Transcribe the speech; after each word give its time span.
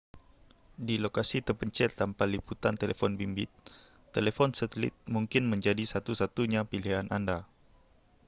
di 0.87 0.95
lokasi 1.03 1.37
terpencil 1.47 1.89
tanpa 1.99 2.23
liputan 2.33 2.73
telefon 2.81 3.11
bimbit 3.21 3.51
telefon 4.15 4.49
satelit 4.59 4.93
mungkin 5.15 5.43
menjadi 5.51 5.83
satu-satunya 5.93 6.61
pilihan 6.71 7.05
anda 7.17 7.37